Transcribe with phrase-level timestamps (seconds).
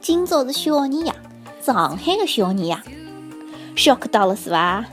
[0.00, 1.12] 今朝是小年夜，
[1.60, 2.78] 上海的小年夜
[3.74, 4.84] ，shock 到了是伐？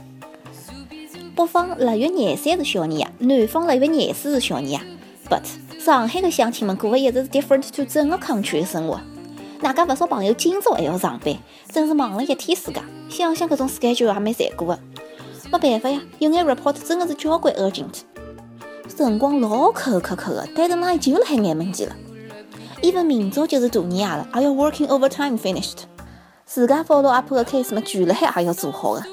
[1.36, 4.80] 北方腊月廿三是小年夜，南方腊月廿四是小年夜。
[5.30, 5.44] But
[5.78, 9.00] 上海的乡亲们过的一直是 different to 整个 country 的生活。
[9.60, 11.36] 哪家勿少朋友今朝还要上班，
[11.68, 12.82] 真是忙了一天自家。
[13.08, 14.80] 想想搿种 schedule 也蛮残酷的。
[15.52, 18.00] 没办法呀，有眼 report 真的是交关 urgent，
[18.96, 21.96] 辰光老抠抠抠的，deadline 就辣海眼门前了。
[22.82, 25.78] even 明朝就是大年夜了，还要 working overtime finished。
[26.44, 29.04] 自家 follow up 的 case 嘛，全辣海也要做好的。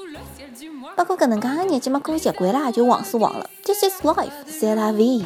[0.96, 3.48] 不过搿能介的日子嘛，过习惯了也就忘是忘了。
[3.64, 5.24] This is life，c'est la vie。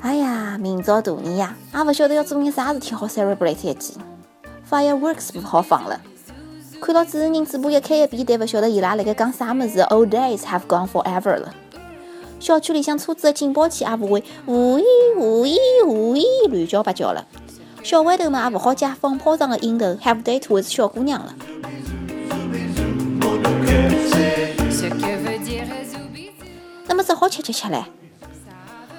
[0.00, 3.94] 哎呀，明朝大年夜，也勿晓得要做眼啥事体好 celebrate 一记。
[4.70, 6.00] Fireworks 不好放了。
[6.80, 9.80] 看到主持人嘴巴一开一闭，但勿晓得伊拉辣盖讲啥物事。
[9.90, 11.54] Old days have gone forever 了。
[12.40, 14.82] 小区里向车子的警报器也勿会呜咦
[15.16, 17.26] 呜咦呜咦乱叫八叫了。
[17.82, 21.34] 小豌豆嘛也勿好借放炮仗的瘾头，have date with 小姑娘了。
[26.86, 27.82] 那么只好吃吃吃唻。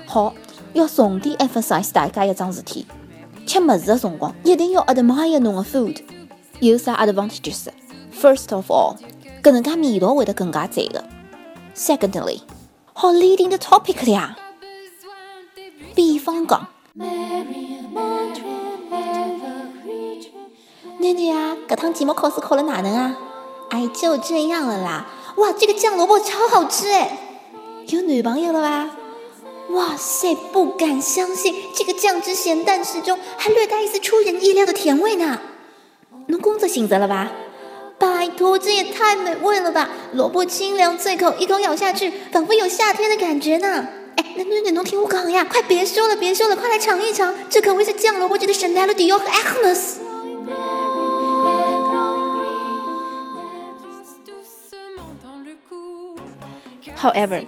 [0.07, 0.33] 好，
[0.73, 2.85] 要重点 emphasize 大家一桩事体：
[3.55, 6.01] 吃物事的辰光一定要 admire 侬的 food。
[6.59, 8.97] 有啥 advantages？First of all，
[9.41, 11.01] 搿能介味道会得更加赞个。
[11.73, 12.41] Secondly，
[12.91, 14.37] 好 leading the topic 了呀。
[15.95, 17.05] 比方讲，奶
[21.13, 23.15] 奶啊，搿趟期末考试考了哪能啊？
[23.69, 25.07] 哎，就这样了啦。
[25.37, 27.17] 哇，这个酱萝卜超好吃哎！
[27.87, 28.89] 有女朋友了吧？
[29.69, 35.39] 哇塞，不敢相信，这个酱汁咸淡适中，还略带一丝出人意料的甜味呢。
[36.27, 37.31] 侬工作性质了吧？
[37.97, 39.89] 拜托，这也太美味了吧！
[40.13, 43.87] 萝卜清凉脆口，一口咬下去，仿佛有夏天的感觉呢。
[44.17, 49.95] 哎，那那那侬听我讲呀，快别说了，别说了，快来尝一尝，这可谓是酱萝卜界的圣代洛迪奥和 Agnes。
[56.97, 57.45] However，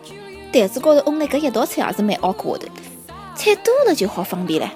[0.51, 2.67] 台子高头弄来搿一道菜也是蛮 awkward 的，
[3.35, 4.71] 菜多了就好方便了，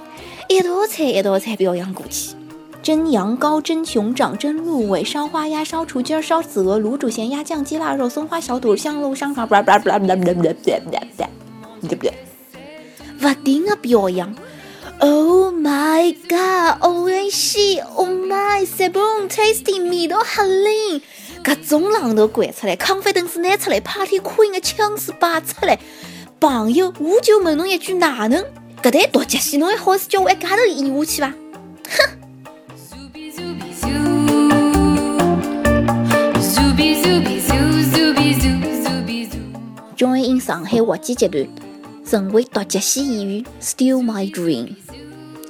[0.47, 2.35] 一道菜一道菜表扬过去。
[2.83, 11.29] 蒸羊羔、蒸熊掌、蒸鹿尾、烧花鸭、烧雏鸡、烧子鹅、卤煮咸鸭、酱鸡腊肉、松花小肚、香炉香肠，不啦不啦不啦不不啦不啦不啦，
[11.87, 12.13] 对不对？
[13.19, 14.35] 不停的表扬。
[14.99, 21.01] Oh my god！Oh my god！Oh my！s b o n tasty，味道很灵。
[21.53, 25.77] 各种浪头掼出来，康菲顿斯拿出来，Party Queen 的枪势摆出来。
[26.39, 28.41] 朋友，我就问侬一句，哪能？
[28.81, 31.33] 搿台独角戏侬还好意思叫我一家头演下去伐？
[31.89, 32.07] 哼
[39.97, 41.45] ！join in 上海滑稽集团，
[42.05, 44.75] 成为独角戏演员，Still my dream。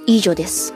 [0.08, 0.74] 以上です。